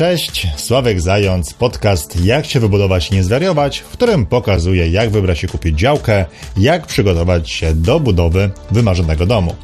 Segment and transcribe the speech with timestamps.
[0.00, 5.48] Cześć, Sławek Zając, podcast Jak się wybudować nie zwariować, w którym pokazuję jak wybrać i
[5.48, 6.24] kupić działkę,
[6.56, 9.54] jak przygotować się do budowy wymarzonego domu.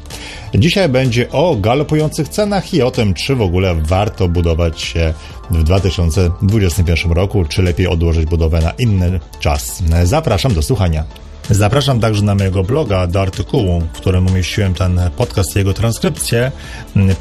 [0.55, 5.13] Dzisiaj będzie o galopujących cenach i o tym, czy w ogóle warto budować się
[5.51, 9.83] w 2021 roku, czy lepiej odłożyć budowę na inny czas.
[10.03, 11.03] Zapraszam do słuchania.
[11.49, 16.51] Zapraszam także na mojego bloga do artykułu, w którym umieściłem ten podcast i jego transkrypcję,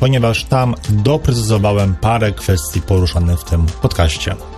[0.00, 4.55] ponieważ tam doprecyzowałem parę kwestii poruszanych w tym podcaście.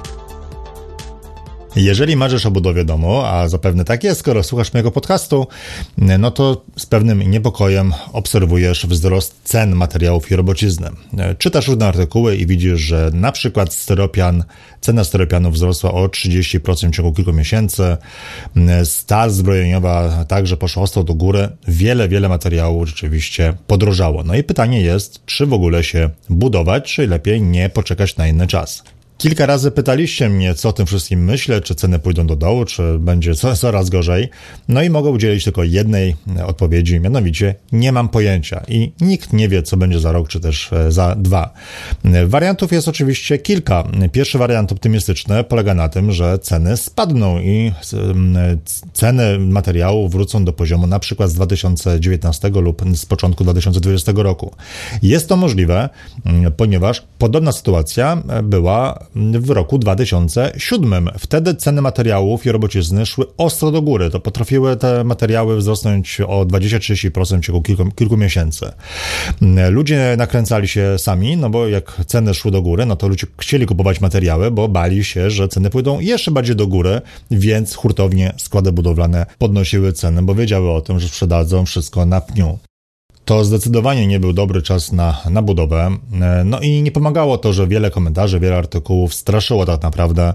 [1.78, 5.46] Jeżeli marzysz o budowie domu, a zapewne tak jest, skoro słuchasz mojego podcastu,
[6.18, 10.91] no to z pewnym niepokojem obserwujesz wzrost cen materiałów i robocizny.
[11.38, 14.45] Czytasz różne artykuły i widzisz, że na przykład styropian,
[14.80, 17.96] cena styropianu wzrosła o 30% w ciągu kilku miesięcy,
[18.84, 24.23] stal zbrojeniowa także poszła ostro do góry, wiele, wiele materiałów rzeczywiście podrożało.
[24.24, 28.46] No i pytanie jest, czy w ogóle się budować, czy lepiej nie poczekać na inny
[28.46, 28.82] czas.
[29.19, 32.99] Kilka razy pytaliście mnie, co o tym wszystkim myślę, czy ceny pójdą do dołu, czy
[32.99, 34.29] będzie coraz gorzej.
[34.69, 36.16] No i mogę udzielić tylko jednej
[36.47, 40.73] odpowiedzi, mianowicie nie mam pojęcia i nikt nie wie, co będzie za rok, czy też
[40.73, 41.52] e, za dwa.
[42.27, 43.85] Wariantów jest oczywiście kilka.
[44.13, 47.73] Pierwszy wariant optymistyczny polega na tym, że ceny spadną i
[48.93, 54.55] ceny materiału wrócą do poziomu na przykład z 2019 lub z początku 2020 roku.
[55.02, 55.89] Jest to możliwe,
[56.57, 61.10] ponieważ podobna sytuacja była w roku 2007.
[61.18, 64.10] Wtedy ceny materiałów i robocizny szły ostro do góry.
[64.10, 68.72] To potrafiły te materiały wzrosnąć o 20-30% w ciągu kilku, kilku miesięcy.
[69.70, 73.66] Ludzie nakręcali się sami, no bo jak ceny szły do góry, no to ludzie chcieli
[73.66, 77.00] kupować materiały, bo bali się, że ceny pójdą jeszcze bardziej do góry,
[77.31, 82.59] więc hurtownie składy budowlane podnosiły ceny, bo wiedziały o tym, że sprzedadzą wszystko na pniu
[83.28, 85.97] to zdecydowanie nie był dobry czas na, na budowę.
[86.21, 90.34] E, no i nie pomagało to, że wiele komentarzy, wiele artykułów straszyło tak naprawdę.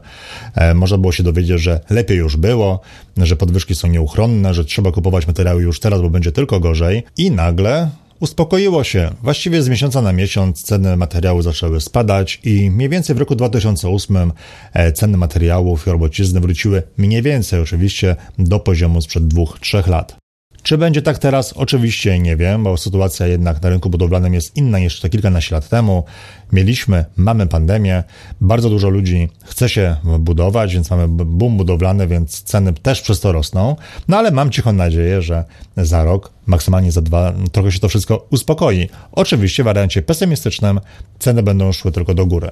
[0.56, 2.80] E, można było się dowiedzieć, że lepiej już było,
[3.18, 7.04] że podwyżki są nieuchronne, że trzeba kupować materiały już teraz, bo będzie tylko gorzej.
[7.18, 7.90] I nagle
[8.20, 9.12] uspokoiło się.
[9.24, 14.32] Właściwie z miesiąca na miesiąc ceny materiału zaczęły spadać i mniej więcej w roku 2008
[14.74, 20.23] e, ceny materiałów i robocizny wróciły mniej więcej oczywiście do poziomu sprzed dwóch, trzech lat.
[20.64, 21.54] Czy będzie tak teraz?
[21.54, 25.70] Oczywiście nie wiem, bo sytuacja jednak na rynku budowlanym jest inna niż te kilkanaście lat
[25.70, 26.04] temu.
[26.52, 28.04] Mieliśmy, mamy pandemię,
[28.42, 33.32] bardzo dużo ludzi chce się budować, więc mamy boom budowlany, więc ceny też przez to
[33.32, 33.76] rosną.
[34.08, 35.44] No ale mam cichą nadzieję, że
[35.78, 38.90] za rok, maksymalnie za dwa, trochę się to wszystko uspokoi.
[39.12, 40.80] Oczywiście w wariancie pesymistycznym
[41.20, 42.52] ceny będą szły tylko do góry.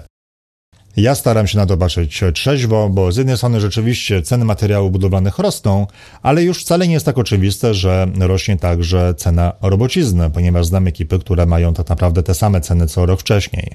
[0.98, 5.40] Ja staram się na to patrzeć trzeźwo, bo z jednej strony rzeczywiście ceny materiałów budowlanych
[5.40, 5.88] rosną,
[6.22, 11.20] ale już wcale nie jest tak oczywiste, że rośnie także cena robocizny, ponieważ znam ekipy,
[11.20, 13.72] które mają tak naprawdę te same ceny co rok wcześniej.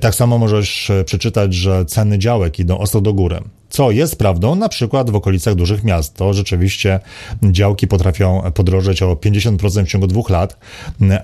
[0.00, 3.40] Tak samo możesz przeczytać, że ceny działek idą ostro do góry
[3.72, 6.14] co jest prawdą na przykład w okolicach dużych miast.
[6.14, 7.00] To rzeczywiście
[7.42, 10.56] działki potrafią podrożeć o 50% w ciągu dwóch lat,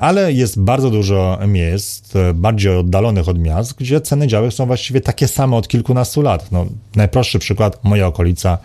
[0.01, 5.29] ale jest bardzo dużo miejsc, bardziej oddalonych od miast, gdzie ceny działek są właściwie takie
[5.29, 6.53] same od kilkunastu lat.
[6.53, 6.67] No,
[6.97, 8.59] najprostszy przykład, moja okolica,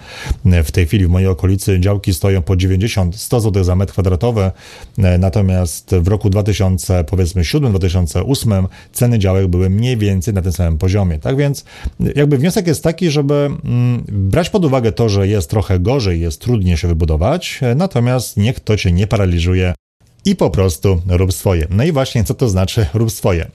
[0.46, 4.52] w tej chwili w mojej okolicy działki stoją po 90-100 zł za metr kwadratowy,
[5.20, 11.20] natomiast w roku 2000, powiedzmy 2007-2008 ceny działek były mniej więcej na tym samym poziomie.
[11.20, 11.66] Tak więc
[12.16, 13.73] jakby wniosek jest taki, żeby Mm,
[14.08, 18.60] brać pod uwagę to, że jest trochę gorzej, jest trudniej się wybudować, e, natomiast niech
[18.60, 19.74] to cię nie paraliżuje
[20.26, 21.68] i po prostu rób swoje.
[21.70, 23.52] No i właśnie, co to znaczy rób swoje?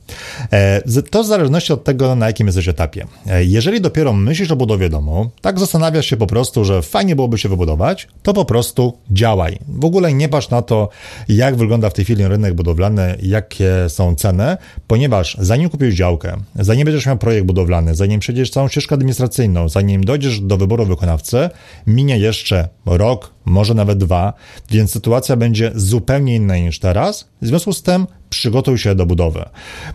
[0.52, 3.06] E, to w zależności od tego, na jakim jesteś etapie.
[3.26, 7.38] E, jeżeli dopiero myślisz o budowie domu, tak zastanawiasz się po prostu, że fajnie byłoby
[7.38, 9.58] się wybudować, to po prostu działaj.
[9.68, 10.88] W ogóle nie patrz na to,
[11.28, 14.56] jak wygląda w tej chwili rynek budowlany, jakie są ceny,
[14.86, 20.04] ponieważ zanim kupisz działkę, zanim będziesz miał projekt budowlany, zanim przejdziesz całą ścieżkę administracyjną, zanim
[20.04, 21.50] dojdziesz do wyboru wykonawcy,
[21.86, 24.32] minie jeszcze rok, może nawet dwa,
[24.70, 27.28] więc sytuacja będzie zupełnie inna niż teraz.
[27.42, 29.44] W związku z tym przygotuj się do budowy.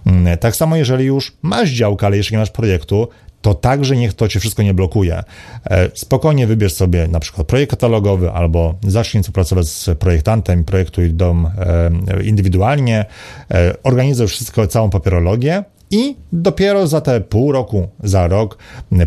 [0.06, 3.08] Mm, tak samo, jeżeli już masz działkę, ale jeszcze nie masz projektu,
[3.44, 5.24] to także niech to cię wszystko nie blokuje.
[5.66, 11.50] E, spokojnie wybierz sobie na przykład projekt katalogowy albo zacznij współpracować z projektantem, projektuj dom
[11.58, 13.06] e, indywidualnie,
[13.52, 15.64] e, organizuj wszystko, całą papierologię
[15.94, 18.58] i dopiero za te pół roku, za rok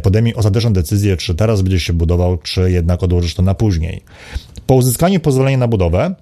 [0.03, 4.03] podejmij ostateczną decyzję, czy teraz będziesz się budował, czy jednak odłożysz to na później.
[4.67, 6.15] Po uzyskaniu pozwolenia na budowę,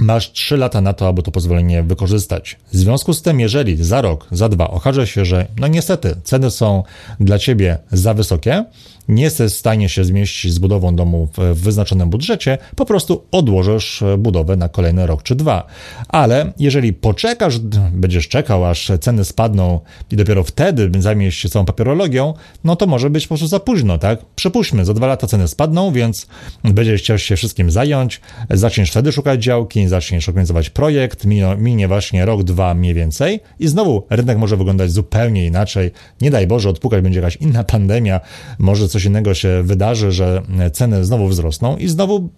[0.00, 2.56] Masz 3 lata na to, aby to pozwolenie wykorzystać.
[2.72, 6.50] W związku z tym, jeżeli za rok, za dwa okaże się, że no niestety ceny
[6.50, 6.82] są
[7.20, 8.64] dla ciebie za wysokie,
[9.08, 14.04] nie jesteś w stanie się zmieścić z budową domu w wyznaczonym budżecie, po prostu odłożysz
[14.18, 15.66] budowę na kolejny rok czy dwa.
[16.08, 17.58] Ale jeżeli poczekasz,
[17.92, 19.80] będziesz czekał, aż ceny spadną
[20.10, 22.34] i dopiero wtedy zajmiesz się całą papierologią,
[22.64, 24.18] no to może być po prostu za późno, tak?
[24.34, 26.26] Przypuśćmy, za dwa lata ceny spadną, więc
[26.64, 31.24] będziesz chciał się wszystkim zająć, zaczniesz wtedy szukać działki, zaczniesz organizować projekt,
[31.58, 35.90] minie, właśnie rok, dwa mniej więcej i znowu rynek może wyglądać zupełnie inaczej.
[36.20, 38.20] Nie daj Boże, odpukać będzie jakaś inna pandemia,
[38.58, 40.42] może coś coś innego się wydarzy, że
[40.72, 42.28] ceny znowu wzrosną i znowu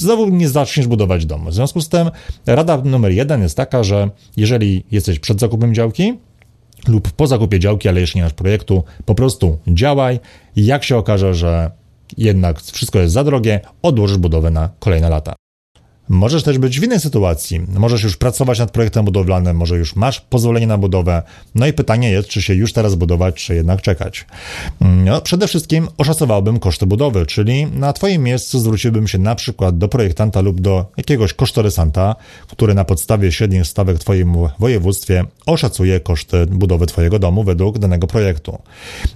[0.00, 1.50] znowu nie zaczniesz budować domu.
[1.50, 2.10] W związku z tym
[2.46, 6.18] rada numer jeden jest taka, że jeżeli jesteś przed zakupem działki
[6.88, 10.20] lub po zakupie działki, ale jeszcze nie masz projektu, po prostu działaj.
[10.56, 11.70] Jak się okaże, że
[12.16, 15.34] jednak wszystko jest za drogie, odłożysz budowę na kolejne lata.
[16.08, 17.60] Możesz też być w innej sytuacji.
[17.76, 21.22] Możesz już pracować nad projektem budowlanym, może już masz pozwolenie na budowę.
[21.54, 24.26] No i pytanie jest, czy się już teraz budować, czy jednak czekać.
[24.80, 29.88] No, przede wszystkim oszacowałbym koszty budowy, czyli na Twoim miejscu zwróciłbym się na przykład do
[29.88, 32.16] projektanta lub do jakiegoś kosztorysanta,
[32.48, 38.06] który na podstawie średnich stawek w Twoim województwie oszacuje koszty budowy Twojego domu według danego
[38.06, 38.58] projektu.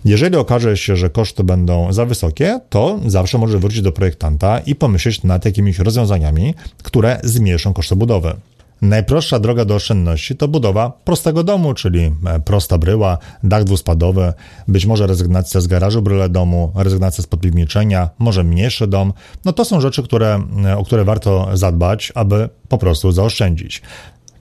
[0.05, 4.75] Jeżeli okaże się, że koszty będą za wysokie, to zawsze możesz wrócić do projektanta i
[4.75, 8.37] pomyśleć nad jakimiś rozwiązaniami, które zmniejszą koszty budowy.
[8.83, 14.33] Najprostsza droga do oszczędności to budowa prostego domu, czyli e, prosta bryła, dach dwuspadowy,
[14.69, 19.13] być może rezygnacja z garażu bryle domu, rezygnacja z podpiwniczenia, może mniejszy dom.
[19.45, 23.83] No to są rzeczy, które, e, o które warto zadbać, aby po prostu zaoszczędzić.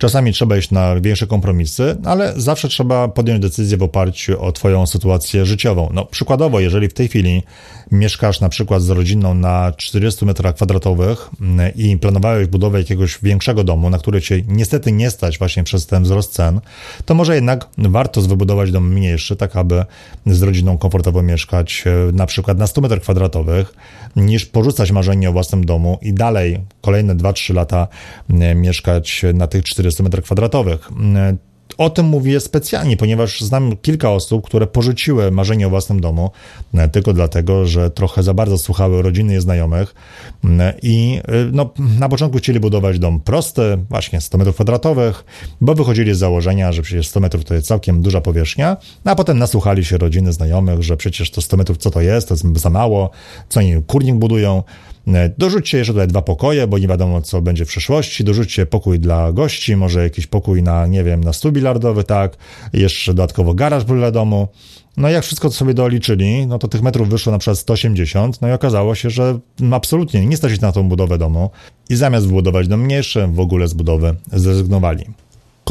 [0.02, 4.88] Czasami trzeba iść na większe kompromisy, ale zawsze trzeba podjąć decyzję w oparciu o Twoją
[4.88, 5.90] sytuację życiową.
[5.94, 7.44] No, przykładowo, jeżeli w tej chwili
[7.92, 13.64] mieszkasz na przykład z rodziną na 40 metrach kwadratowych mm, i planowałeś budowę jakiegoś większego
[13.64, 16.60] domu, na który Cię niestety nie stać właśnie przez ten wzrost cen,
[17.06, 19.86] to może jednak warto wybudować dom mniejszy, tak aby
[20.26, 23.74] z rodziną komfortowo mieszkać e, na przykład na 100 metrach kwadratowych,
[24.16, 27.88] niż porzucać marzenie o własnym domu i dalej kolejne 2-3 lata
[28.30, 30.04] mm, mieszkać na tych 40 40
[30.34, 30.78] m2.
[30.92, 31.38] Mm,
[31.78, 36.32] o tym mówię specjalnie, ponieważ znam kilka osób, które porzuciły marzenie o własnym domu
[36.74, 39.96] e, tylko dlatego, że trochę za bardzo słuchały rodziny i znajomych
[40.44, 45.26] mm, i e, no, na początku chcieli budować dom prosty, właśnie 100 metrów kwadratowych,
[45.62, 49.38] bo wychodzili z założenia, że przecież 100 metrów to jest całkiem duża powierzchnia, a potem
[49.38, 52.70] nasłuchali się rodziny, znajomych, że przecież to 100 metrów co to jest, to jest za
[52.70, 53.10] mało,
[53.50, 54.91] co oni kurnik budują, E,
[55.38, 58.24] dorzućcie jeszcze tutaj dwa pokoje, bo nie wiadomo, co będzie w przyszłości.
[58.24, 62.38] Dorzućcie pokój dla gości, może jakiś pokój na, nie wiem, na stół bilardowy, tak.
[62.74, 64.48] Jeszcze dodatkowo garaż dla domu.
[64.98, 68.42] No i jak wszystko to sobie doliczyli, no to tych metrów wyszło na przykład 180,
[68.42, 69.40] no i okazało się, że
[69.72, 71.50] absolutnie nie stać na tą budowę domu
[71.90, 75.06] i zamiast wybudować dom mniejszy, w ogóle z budowy zrezygnowali.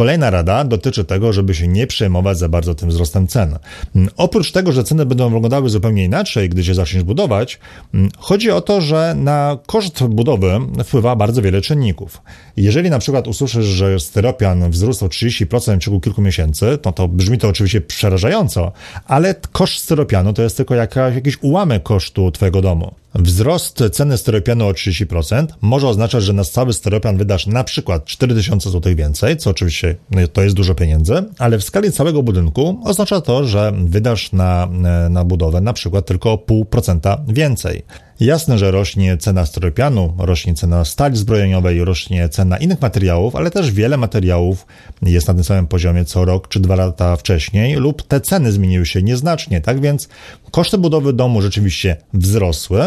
[0.01, 3.59] Kolejna rada dotyczy tego, żeby się nie przejmować za bardzo tym wzrostem cen.
[3.97, 7.59] Mm, oprócz tego, że ceny będą wyglądały zupełnie inaczej, gdy się zaczniesz budować,
[7.95, 12.23] mm, chodzi o to, że na koszt budowy wpływa bardzo wiele czynników.
[12.57, 17.09] Jeżeli na przykład usłyszysz, że styropian wzrósł o 30% w ciągu kilku miesięcy, no to
[17.09, 18.73] brzmi to oczywiście przerażająco,
[19.07, 22.95] ale koszt styropianu to jest tylko jakaś, jakiś ułamek kosztu twojego domu.
[23.15, 28.71] Wzrost ceny styropianu o 30% może oznaczać, że na cały styropian wydasz na przykład 4000
[28.71, 33.21] zł więcej, co oczywiście no, to jest dużo pieniędzy, ale w skali całego budynku oznacza
[33.21, 34.69] to, że wydasz na,
[35.11, 37.83] na budowę na przykład tylko o 0,5% więcej.
[38.21, 43.73] Jasne, że rośnie cena styropianu, rośnie cena stali zbrojeniowej, rośnie cena innych materiałów, ale też
[43.73, 44.67] wiele materiałów
[45.03, 48.87] jest na tym samym poziomie co rok czy dwa lata wcześniej, lub te ceny zmieniły
[48.87, 49.61] się nieznacznie.
[49.61, 50.09] Tak więc
[50.51, 52.81] koszty budowy domu rzeczywiście wzrosły,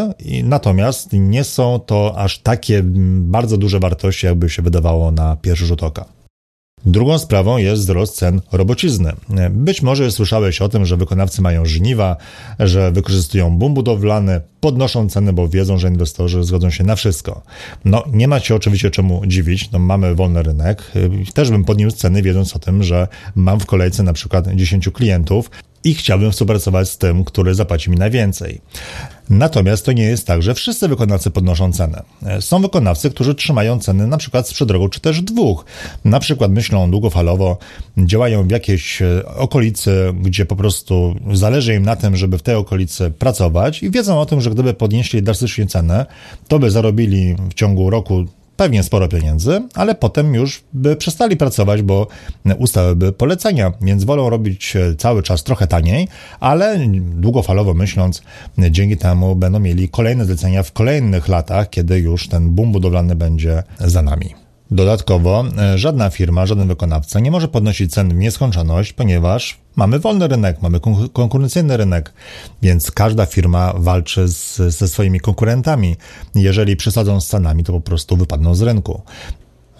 [0.43, 2.81] natomiast nie są to aż takie
[3.19, 6.22] bardzo duże wartości, jakby się wydawało na pierwszy rzut oka.
[6.85, 9.13] Drugą sprawą jest wzrost cen robocizny.
[9.49, 12.17] Być może słyszałeś o tym, że wykonawcy mają żniwa,
[12.59, 17.41] że wykorzystują boom budowlany, podnoszą ceny, bo wiedzą, że inwestorzy zgodzą się na wszystko.
[17.85, 20.91] No, nie ma się oczywiście czemu dziwić, no, mamy wolny rynek.
[21.33, 25.49] Też bym podniósł ceny, wiedząc o tym, że mam w kolejce na przykład 10 klientów,
[25.83, 28.61] i chciałbym współpracować z tym, który zapłaci mi najwięcej.
[29.29, 32.03] Natomiast to nie jest tak, że wszyscy wykonawcy podnoszą cenę.
[32.39, 35.65] Są wykonawcy, którzy trzymają ceny na przykład sprzed roku czy też dwóch.
[36.05, 37.57] Na przykład myślą długofalowo,
[37.97, 42.55] działają w jakiejś e, okolicy, gdzie po prostu zależy im na tym, żeby w tej
[42.55, 46.05] okolicy pracować i wiedzą o tym, że gdyby podnieśli drastycznie cenę,
[46.47, 48.25] to by zarobili w ciągu roku
[48.57, 52.07] pewnie sporo pieniędzy, ale potem już by przestali pracować, bo
[52.57, 56.07] ustałyby polecenia, więc wolą robić cały czas trochę taniej,
[56.39, 58.21] ale długofalowo myśląc,
[58.57, 63.63] dzięki temu będą mieli kolejne zlecenia w kolejnych latach, kiedy już ten boom budowlany będzie
[63.79, 64.33] za nami.
[64.71, 70.27] Dodatkowo e, żadna firma, żaden wykonawca nie może podnosić cen w nieskończoność, ponieważ mamy wolny
[70.27, 70.79] rynek, mamy
[71.13, 72.13] konkurencyjny rynek,
[72.61, 75.95] więc każda firma walczy z, ze swoimi konkurentami.
[76.35, 79.01] Jeżeli przesadzą z cenami, to po prostu wypadną z rynku.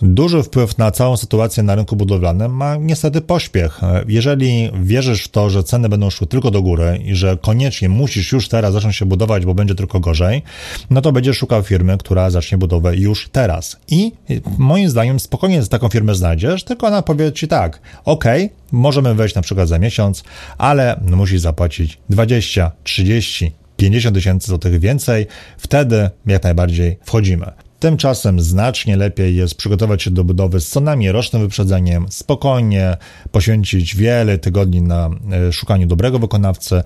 [0.06, 3.82] Duży wpływ na całą sytuację na rynku budowlanym ma niestety pośpiech.
[4.08, 8.32] Jeżeli wierzysz w to, że ceny będą szły tylko do góry i że koniecznie musisz
[8.32, 10.44] już teraz zacząć się budować, bo będzie tylko gorzej,
[10.90, 13.78] no to będziesz szukał firmy, która zacznie budowę już teraz.
[13.88, 14.12] I
[14.58, 18.26] moim zdaniem spokojnie taką firmę znajdziesz, tylko ona powie ci tak, ok,
[18.72, 20.24] możemy wejść na przykład za miesiąc,
[20.58, 27.46] ale musisz zapłacić 20, 30, 50 tysięcy złotych więcej, wtedy jak najbardziej wchodzimy.
[27.84, 32.98] Tymczasem znacznie lepiej jest przygotować się do budowy z co najmniej rocznym wyprzedzeniem, spokojnie
[33.32, 36.84] poświęcić wiele tygodni na e, szukaniu dobrego wykonawcy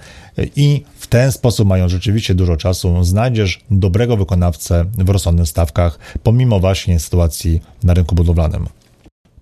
[0.55, 6.59] i w ten sposób, mając rzeczywiście dużo czasu, znajdziesz dobrego wykonawcę w rozsądnych stawkach, pomimo
[6.59, 8.67] właśnie sytuacji na rynku budowlanym.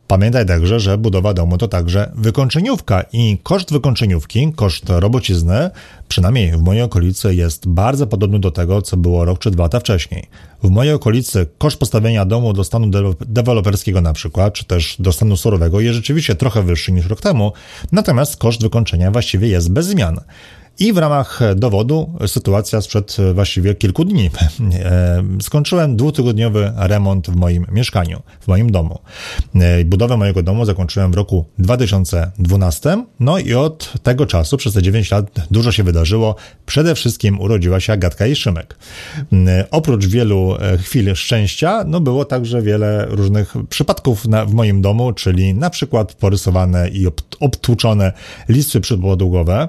[0.08, 5.70] Pamiętaj także, że budowa domu to także wykończeniówka i koszt wykończeniówki, koszt robocizny,
[6.08, 9.80] przynajmniej w mojej okolicy, jest bardzo podobny do tego, co było rok czy dwa lata
[9.80, 10.28] wcześniej.
[10.64, 15.38] W mojej okolicy koszt postawienia domu do stanu deweloperskiego na przykład, czy też do stanu
[15.38, 17.54] surowego jest rzeczywiście trochę wyższy niż rok temu,
[17.92, 20.20] natomiast koszt wykończenia właściwie jest bez zmian.
[20.80, 24.30] I w ramach dowodu sytuacja sprzed właściwie kilku dni.
[24.86, 29.00] E, skończyłem dwutygodniowy remont w moim mieszkaniu, w moim domu.
[29.56, 34.82] E, budowę mojego domu zakończyłem w roku 2012, no i od tego czasu, przez te
[34.82, 36.36] 9 lat, dużo się wydarzyło.
[36.66, 38.78] Przede wszystkim urodziła się Agatka i Szymek.
[39.34, 45.14] E, oprócz wielu chwil szczęścia, no było także wiele różnych przypadków na, w moim domu,
[45.14, 47.08] czyli na przykład porysowane i
[47.40, 48.14] obtłuczone
[48.50, 49.68] listwy przypodłogowe,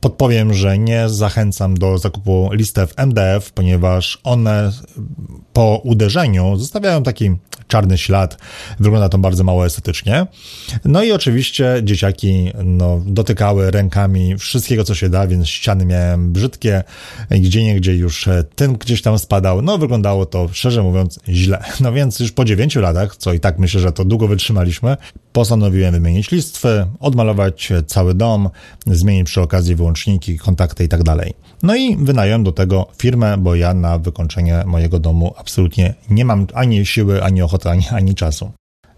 [0.00, 4.72] Podpowiem, że nie zachęcam do zakupu listew MDF, ponieważ one
[5.56, 7.30] po uderzeniu zostawiają taki
[7.68, 8.38] czarny ślad.
[8.80, 10.26] Wygląda to bardzo mało estetycznie.
[10.84, 16.84] No i oczywiście dzieciaki no, dotykały rękami wszystkiego, co się da, więc ściany miałem brzydkie,
[17.30, 19.62] gdzie niegdzie już ten gdzieś tam spadał.
[19.62, 21.64] No wyglądało to, szczerze mówiąc, źle.
[21.80, 24.96] No więc już po dziewięciu latach, co i tak myślę, że to długo wytrzymaliśmy,
[25.32, 28.50] postanowiłem wymienić listwy, odmalować cały dom,
[28.86, 31.34] zmienić przy okazji wyłączniki, kontakty i tak dalej.
[31.62, 36.46] No i wynająłem do tego firmę, bo ja na wykończenie mojego domu absolutnie nie mam
[36.54, 38.50] ani siły, ani ochoty, ani, ani czasu.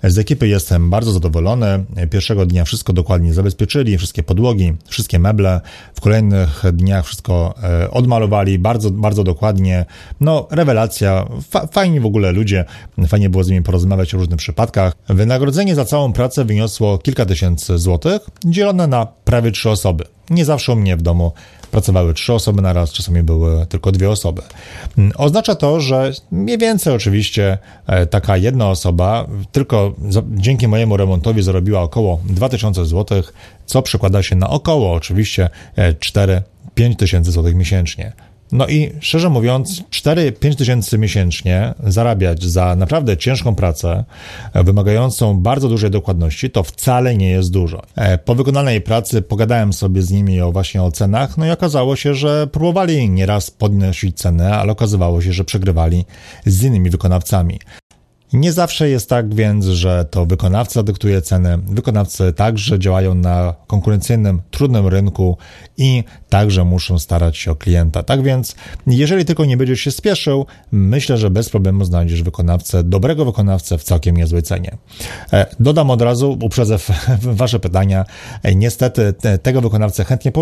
[0.03, 1.85] Z ekipy jestem bardzo zadowolony.
[2.11, 5.61] Pierwszego dnia wszystko dokładnie zabezpieczyli, wszystkie podłogi, wszystkie meble.
[5.95, 9.85] W kolejnych dniach wszystko e, odmalowali bardzo, bardzo dokładnie.
[10.21, 11.29] No, rewelacja.
[11.51, 12.65] Fa fajni w ogóle ludzie.
[13.09, 14.93] Fajnie było z nimi porozmawiać o różnych przypadkach.
[15.09, 20.05] Wynagrodzenie za całą pracę wyniosło kilka tysięcy złotych, dzielone na prawie trzy osoby.
[20.31, 21.33] Nie zawsze u mnie w domu
[21.71, 24.43] pracowały trzy osoby na raz, czasami były tylko dwie osoby.
[24.99, 29.95] Mm, oznacza to, że mniej więcej oczywiście e, taka jedna osoba tylko
[30.37, 33.23] dzięki mojemu remontowi zarobiła około 2000 zł,
[33.67, 36.41] co przekłada się na około oczywiście 4-5
[36.77, 38.13] e, tysięcy złotych miesięcznie.
[38.53, 44.05] No i szczerze mówiąc, 4-5 tysięcy miesięcznie zarabiać za naprawdę ciężką pracę,
[44.53, 47.83] e, wymagającą bardzo dużej dokładności, to wcale nie jest dużo.
[47.97, 51.97] E, po wykonanej pracy pogadałem sobie z nimi o właśnie o cenach, no i okazało
[51.97, 56.05] się, że próbowali nieraz podnosić cenę, ale okazywało się, że przegrywali
[56.47, 57.59] z innymi wykonawcami.
[58.33, 61.59] Nie zawsze jest tak więc, że to wykonawca dyktuje cenę.
[61.67, 65.37] Wykonawcy także działają na konkurencyjnym, trudnym rynku
[65.77, 68.03] i także muszą starać się o klienta.
[68.03, 68.57] Tak więc,
[68.87, 73.85] jeżeli tylko nie będziesz się spieszył, myślę, że bez problemu znajdziesz wykonawcę, dobrego wykonawcę w
[73.85, 74.77] całkiem niezłej cenie.
[75.33, 76.79] E, dodam od razu, uprzedzę
[77.23, 78.05] Wasze pytania.
[78.43, 80.33] E, niestety tego wykonawcę chętnie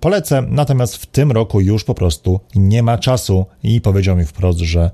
[0.00, 4.58] polecę, natomiast w tym roku już po prostu nie ma czasu i powiedział mi wprost,
[4.58, 4.90] że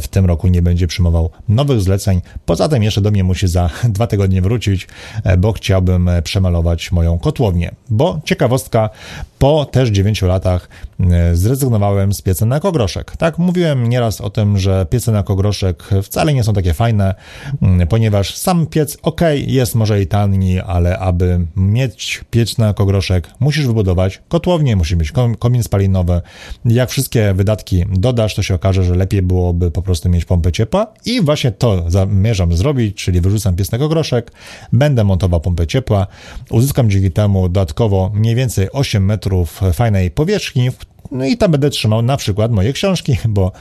[0.00, 2.20] w tym roku nie będzie przyjmował nowych zleceń.
[2.46, 4.88] Poza tym jeszcze do mnie musi za dwa tygodnie wrócić,
[5.24, 7.74] e, bo chciałbym przemalować moją kotłownię.
[7.90, 8.90] Bo ciekawostka,
[9.38, 10.68] po też 9 latach
[11.00, 13.16] e, zrezygnowałem z pieca na kogroszek.
[13.16, 17.14] Tak, mówiłem nieraz o tym, że piece na kogroszek wcale nie są takie fajne,
[17.62, 23.28] mm, ponieważ sam piec, ok, jest może i tani, ale aby mieć piec na kogroszek,
[23.40, 26.20] musisz wybudować kotłownię, musi mieć komin spalinowy.
[26.64, 30.86] Jak wszystkie wydatki dodasz, to się okaże, że lepiej byłoby po prostu mieć pompę ciepła
[31.04, 34.32] i właśnie to zamierzam zrobić, czyli wyrzucam piec na kogroszek,
[34.72, 36.06] będę montował pompę ciepła,
[36.50, 40.70] uzyskam dzięki temu dodatkowo mniej więcej 8 metrów fajnej powierzchni,
[41.12, 43.52] no i tam będę trzymał na przykład moje książki, bo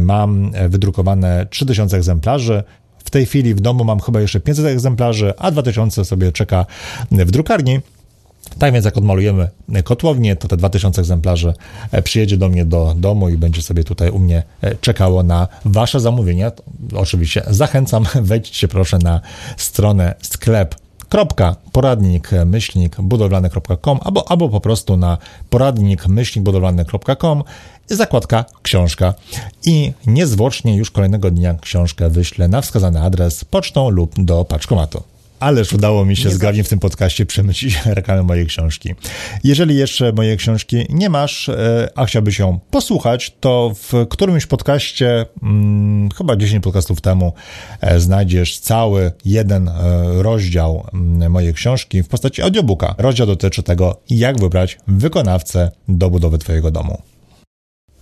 [0.00, 2.62] mam wydrukowane 3000 egzemplarzy.
[3.04, 6.66] W tej chwili w domu mam chyba jeszcze 500 egzemplarzy, a 2000 sobie czeka
[7.10, 7.80] w drukarni.
[8.58, 9.48] Tak więc jak odmalujemy
[9.84, 11.54] kotłownię, to te 2000 egzemplarzy
[12.04, 14.42] przyjedzie do mnie do domu i będzie sobie tutaj u mnie
[14.80, 16.52] czekało na Wasze zamówienia.
[16.94, 19.20] Oczywiście zachęcam, wejdźcie proszę na
[19.56, 20.74] stronę sklep
[21.72, 25.18] poradnik myślnik budowlany.com albo, albo po prostu na
[25.50, 27.44] poradnik myślnik budowlany.com
[27.90, 29.14] zakładka książka
[29.64, 35.02] i niezwłocznie już kolejnego dnia książkę wyślę na wskazany adres pocztą lub do paczkomatu.
[35.42, 38.94] Ależ udało mi się nie w tym podcaście przemycić reklamę mojej książki.
[39.44, 45.26] Jeżeli jeszcze mojej książki nie masz, e, a chciałbyś ją posłuchać, to w którymś podcaście,
[45.40, 47.32] hmm, chyba 10 podcastów temu,
[47.80, 49.72] e, znajdziesz cały jeden e,
[50.22, 52.94] rozdział mm, mojej książki w postaci audiobooka.
[52.98, 57.11] Rozdział dotyczy tego, jak wybrać wykonawcę do budowy Twojego domu.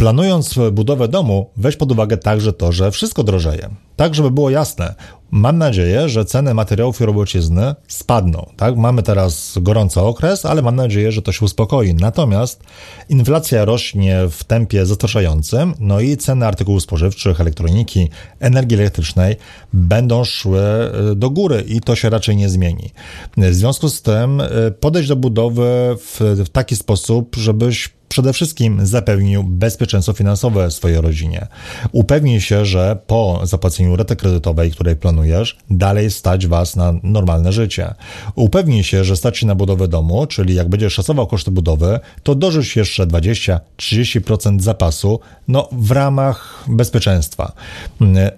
[0.01, 3.69] Planując budowę domu, weź pod uwagę także to, że wszystko drożeje.
[3.97, 4.95] Tak, żeby było jasne,
[5.31, 8.47] mam nadzieję, że ceny materiałów i robocizny spadną.
[8.57, 8.77] Tak?
[8.77, 11.95] Mamy teraz gorący okres, ale mam nadzieję, że to się uspokoi.
[11.95, 12.63] Natomiast
[13.09, 19.37] inflacja rośnie w tempie zastraszającym, no i ceny artykułów spożywczych, elektroniki, energii elektrycznej
[19.73, 22.91] będą szły e, do góry i to się raczej nie zmieni.
[23.37, 29.45] W związku z tym e, podejść do budowy w taki sposób, żebyś przede wszystkim zapewnił
[29.45, 31.47] bezpieczeństwo finansowe swojej rodzinie.
[31.93, 37.95] Upewnij się, że po zapłaceniu raty kredytowej, której planujesz, dalej stać Was na normalne życie.
[38.35, 42.35] Upewnij się, że stać się na budowę domu, czyli jak będziesz szacował koszty budowy, to
[42.35, 47.53] dorzuć jeszcze 20-30% zapasu, no w ramach bezpieczeństwa.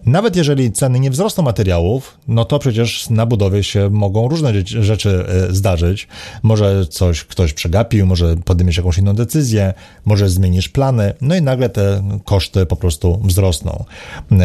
[0.07, 5.25] Nawet jeżeli ceny nie wzrosną materiałów, no to przecież na budowie się mogą różne rzeczy
[5.29, 6.09] e, zdarzyć.
[6.43, 9.62] Może coś ktoś przegapił, może podejmiesz jakąś inną decyzję,
[10.05, 13.85] może zmienisz plany, no i nagle te koszty po prostu wzrosną.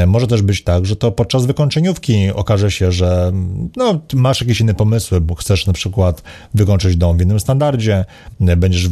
[0.08, 3.32] Może też być tak, że to podczas wykończeniówki okaże się, że
[3.76, 8.06] no, masz jakieś inne pomysły, bo chcesz na przykład wykończyć dom w innym standardzie,
[8.40, 8.90] będziesz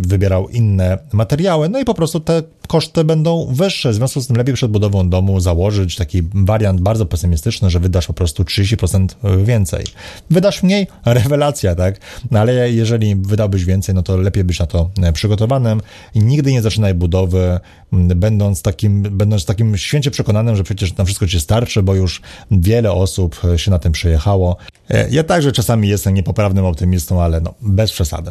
[0.00, 3.90] wybierał inne materiały, no i po prostu te koszty będą wyższe.
[3.90, 8.06] W związku z tym lepiej przed budową domu założyć taki wariant bardzo pesymistyczny, że wydasz
[8.06, 9.06] po prostu 30%
[9.44, 9.84] więcej.
[10.30, 12.00] Wydasz mniej, rewelacja, tak?
[12.30, 15.76] No ale jeżeli wydałbyś więcej, no to lepiej być na to przygotowany
[16.14, 17.60] i nigdy nie zaczynaj budowy,
[17.92, 22.92] będąc takim, będąc takim święcie przekonanym, że przecież tam wszystko ci starczy, bo już wiele
[22.92, 24.56] osób się na tym przejechało.
[24.90, 28.30] E, ja także czasami jestem niepoprawnym optymistą, ale no, bez przesady.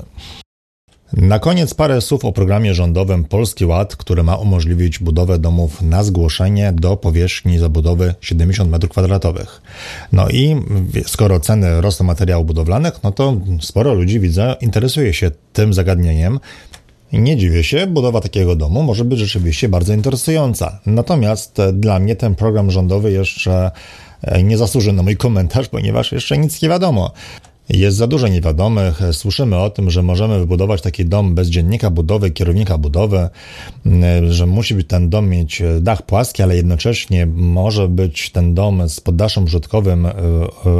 [1.13, 6.03] Na koniec parę słów o programie rządowym Polski Ład, który ma umożliwić budowę domów na
[6.03, 9.45] zgłoszenie do powierzchni zabudowy 70 m2.
[10.11, 10.55] No i
[11.05, 16.39] skoro ceny rosną materiałów budowlanych, no to sporo ludzi widzę interesuje się tym zagadnieniem
[17.13, 20.79] nie dziwię się, budowa takiego domu może być rzeczywiście bardzo interesująca.
[20.85, 23.71] Natomiast dla mnie ten program rządowy jeszcze
[24.43, 27.11] nie zasłuży na mój komentarz, ponieważ jeszcze nic nie wiadomo.
[27.69, 28.99] Jest za dużo niewiadomych.
[29.11, 33.29] Słyszymy o tym, że możemy wybudować taki dom bez dziennika budowy, kierownika budowy,
[34.29, 38.99] że musi być ten dom mieć dach płaski, ale jednocześnie może być ten dom z
[38.99, 40.13] poddaszem użytkowym e,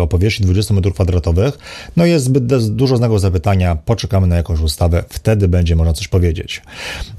[0.01, 1.51] o powierzchni 20 m2.
[1.97, 3.75] No jest zbyt dużo znaków zapytania.
[3.75, 6.61] Poczekamy na jakąś ustawę, wtedy będzie można coś powiedzieć.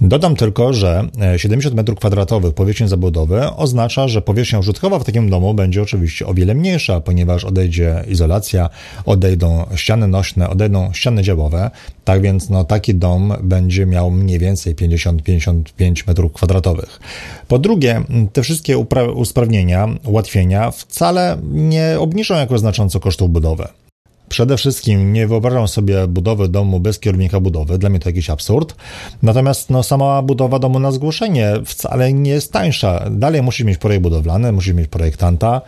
[0.00, 5.82] Dodam tylko, że 70 m2 powierzchni zabudowy oznacza, że powierzchnia użytkowa w takim domu będzie
[5.82, 8.68] oczywiście o wiele mniejsza, ponieważ odejdzie izolacja,
[9.06, 11.70] odejdą ściany nośne, odejdą ściany działowe,
[12.04, 17.00] tak więc no, taki dom będzie miał mniej więcej 50-55 metrów kwadratowych.
[17.48, 18.78] Po drugie, te wszystkie
[19.14, 23.68] usprawnienia, ułatwienia wcale nie obniżą jakoś znacząco kosztów budowy.
[24.30, 28.74] Przede wszystkim nie wyobrażam sobie budowy domu bez kierownika budowy, dla mnie to jakiś absurd.
[29.22, 33.10] Natomiast no, sama budowa domu na zgłoszenie wcale nie jest tańsza.
[33.10, 35.60] Dalej musisz mieć projekt budowlany, musisz mieć projektanta,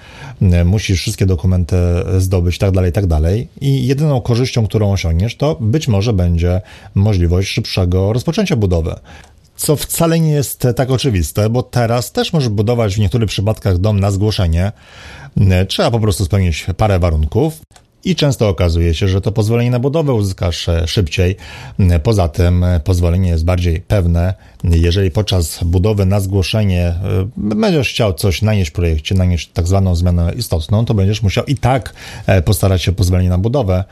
[0.65, 1.77] musisz wszystkie dokumenty
[2.19, 3.49] zdobyć, tak dalej, tak dalej.
[3.61, 6.61] I jedyną korzyścią, którą osiągniesz, to być może będzie
[6.95, 8.95] możliwość szybszego rozpoczęcia budowy
[9.57, 14.01] co wcale nie jest tak oczywiste, bo teraz też możesz budować w niektórych przypadkach dom
[14.01, 14.73] na zgłoszenie.
[15.69, 17.61] Trzeba po prostu spełnić parę warunków
[18.05, 21.37] i często okazuje się, że to pozwolenie na budowę uzyskasz e, szybciej.
[22.03, 24.35] Poza tym e, pozwolenie jest bardziej pewne.
[24.65, 26.97] Jeżeli podczas budowy na zgłoszenie e,
[27.37, 31.57] będziesz chciał coś nanieść w projekcie, nanieść tak zwaną zmianę istotną, to będziesz musiał i
[31.57, 31.95] tak
[32.45, 33.85] postarać się o pozwolenie na budowę,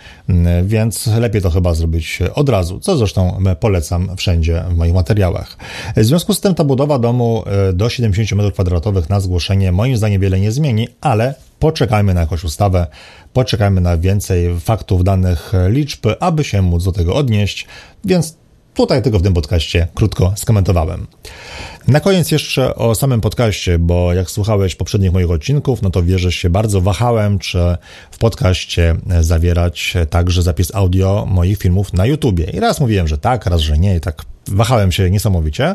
[0.65, 5.57] więc lepiej to chyba zrobić od razu, co zresztą polecam wszędzie w moich materiałach.
[5.97, 10.41] W związku z tym ta budowa domu do 70 m2 na zgłoszenie moim zdaniem wiele
[10.41, 12.87] nie zmieni, ale poczekajmy na jakąś ustawę,
[13.33, 17.67] poczekajmy na więcej faktów, danych, liczb, aby się móc do tego odnieść,
[18.05, 18.37] więc
[18.75, 21.07] tutaj tylko w tym podcaście krótko skomentowałem.
[21.89, 26.21] Na koniec jeszcze o samym podcaście, bo jak słuchałeś poprzednich moich odcinków, no to wiesz,
[26.21, 27.77] że się bardzo wahałem, czy
[28.11, 32.45] w podcaście zawierać także zapis audio moich filmów na YouTubie.
[32.45, 35.75] I raz mówiłem, że tak, raz, że nie i tak wahałem się niesamowicie.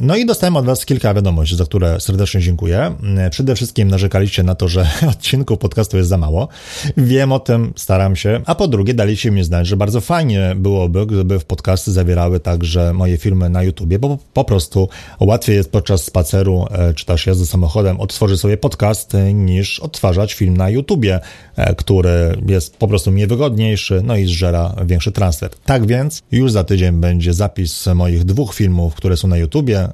[0.00, 2.94] No i dostałem od Was kilka wiadomości, za które serdecznie dziękuję.
[3.30, 6.48] Przede wszystkim narzekaliście na to, że odcinków podcastu jest za mało.
[6.96, 8.40] Wiem o tym, staram się.
[8.46, 12.92] A po drugie, daliście mi znać, że bardzo fajnie byłoby, gdyby w podcasty zawierały także
[12.92, 14.88] moje filmy na YouTubie, bo po prostu
[15.20, 20.34] łatwiej jest podczas spaceru e, czy też jazdy samochodem odtworzyć sobie podcast e, niż odtwarzać
[20.34, 21.20] film na YouTubie,
[21.56, 25.50] e, który jest po prostu mniej wygodniejszy, no i zżera większy transfer.
[25.64, 29.88] Tak więc już za tydzień będzie zapis moich dwóch filmów, które są na YouTubie.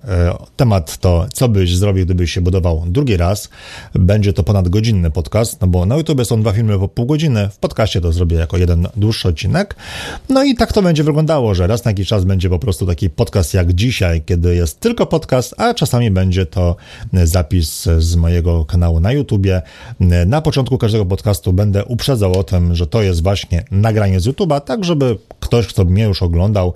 [0.56, 3.48] Temat to, co byś zrobił, gdybyś się budował drugi raz.
[3.94, 7.48] Będzie to ponad godzinny podcast, no bo na YouTubie są dwa filmy po pół godziny,
[7.48, 9.76] w podcaście to zrobię jako jeden dłuższy odcinek.
[10.28, 13.10] No i tak to będzie wyglądało, że raz na jakiś czas będzie po prostu taki
[13.10, 16.76] podcast jak dzisiaj, kiedy jest tylko podcast, a czasami będzie to
[17.24, 19.62] zapis z mojego kanału na YouTubie.
[20.26, 24.60] Na początku każdego podcastu będę uprzedzał o tym, że to jest właśnie nagranie z YouTube'a,
[24.60, 26.74] tak żeby ktoś, kto mnie już oglądał,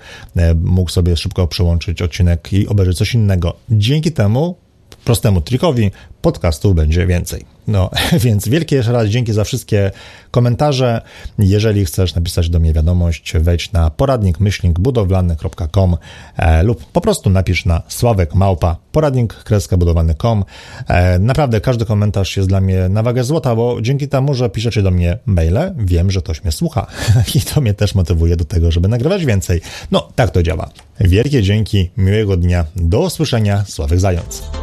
[0.63, 3.57] mógł sobie szybko przełączyć odcinek i obejrzeć coś innego.
[3.71, 4.57] Dzięki temu
[5.05, 5.91] prostemu trikowi
[6.23, 7.59] podcastów będzie więcej.
[7.69, 7.91] No,
[8.25, 9.91] więc wielkie jeszcze raz dzięki za wszystkie
[10.31, 11.01] komentarze.
[11.39, 15.97] Jeżeli chcesz napisać do mnie wiadomość, wejdź na poradnikmyślnikbudowlany.com
[16.37, 20.45] e, lub po prostu napisz na sławek małpa poradnik-budowlany.com.
[20.89, 24.83] E, naprawdę każdy komentarz jest dla mnie na wagę złota, bo dzięki temu, że piszecie
[24.83, 26.87] do mnie maile, wiem, że ktoś mnie słucha
[27.35, 29.61] i to mnie też motywuje do tego, żeby nagrywać więcej.
[29.91, 30.71] No, tak to działa.
[31.01, 34.58] Wielkie dzięki, miłego dnia, do usłyszenia, Sławek Zając.